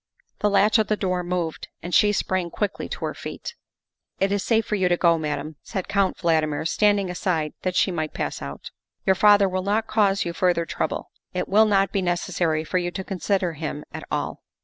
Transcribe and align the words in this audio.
The 0.39 0.49
latch 0.49 0.79
of 0.79 0.87
the 0.87 0.97
door 0.97 1.23
moved 1.23 1.67
and 1.83 1.93
she 1.93 2.11
sprang 2.11 2.49
quickly 2.49 2.89
to 2.89 3.05
her 3.05 3.13
feet. 3.13 3.53
"It 4.19 4.31
is 4.31 4.41
safe 4.43 4.65
for 4.65 4.73
you 4.73 4.89
to 4.89 4.97
go, 4.97 5.19
Madame," 5.19 5.57
said 5.61 5.87
Count 5.87 6.17
Valdmir, 6.17 6.65
standing 6.67 7.11
aside 7.11 7.53
that 7.61 7.75
she 7.75 7.91
might 7.91 8.11
pass 8.15 8.41
out. 8.41 8.71
*' 8.79 8.91
Your 9.05 9.13
father 9.13 9.47
will 9.47 9.61
not 9.61 9.85
cause 9.85 10.25
you 10.25 10.33
further 10.33 10.65
trouble; 10.65 11.11
it 11.35 11.47
will 11.47 11.67
not 11.67 11.91
be 11.91 12.01
necessary 12.01 12.63
for 12.63 12.79
you 12.79 12.89
to 12.89 13.03
consider 13.03 13.53
him 13.53 13.83
at 13.93 14.03
all." 14.09 14.41